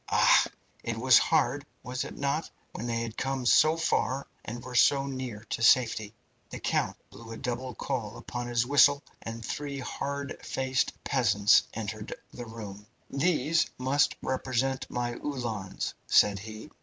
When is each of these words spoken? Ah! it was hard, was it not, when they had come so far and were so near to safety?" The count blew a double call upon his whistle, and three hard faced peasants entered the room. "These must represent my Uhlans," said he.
Ah! 0.09 0.45
it 0.83 0.97
was 0.97 1.19
hard, 1.19 1.63
was 1.83 2.03
it 2.03 2.17
not, 2.17 2.49
when 2.71 2.87
they 2.87 3.01
had 3.01 3.15
come 3.17 3.45
so 3.45 3.77
far 3.77 4.25
and 4.43 4.63
were 4.63 4.73
so 4.73 5.05
near 5.05 5.43
to 5.51 5.61
safety?" 5.61 6.15
The 6.49 6.59
count 6.59 6.97
blew 7.11 7.29
a 7.29 7.37
double 7.37 7.75
call 7.75 8.17
upon 8.17 8.47
his 8.47 8.65
whistle, 8.65 9.03
and 9.21 9.45
three 9.45 9.77
hard 9.77 10.43
faced 10.43 10.91
peasants 11.03 11.61
entered 11.75 12.15
the 12.33 12.47
room. 12.47 12.87
"These 13.11 13.67
must 13.77 14.15
represent 14.23 14.89
my 14.89 15.17
Uhlans," 15.23 15.93
said 16.07 16.39
he. 16.39 16.71